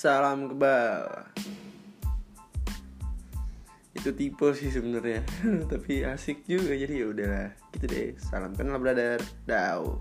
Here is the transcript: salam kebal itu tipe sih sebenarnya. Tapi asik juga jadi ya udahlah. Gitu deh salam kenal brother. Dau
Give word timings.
salam 0.00 0.48
kebal 0.48 1.28
itu 3.92 4.16
tipe 4.16 4.48
sih 4.56 4.72
sebenarnya. 4.72 5.20
Tapi 5.70 6.08
asik 6.08 6.48
juga 6.48 6.72
jadi 6.72 7.04
ya 7.04 7.06
udahlah. 7.12 7.48
Gitu 7.76 7.84
deh 7.84 8.08
salam 8.16 8.56
kenal 8.56 8.80
brother. 8.80 9.20
Dau 9.44 10.00